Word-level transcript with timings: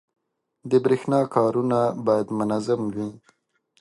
•د 0.69 0.71
برېښنا 0.83 1.19
کارونه 1.35 1.79
باید 2.07 2.27
منظم 2.39 2.81
وي. 2.95 3.09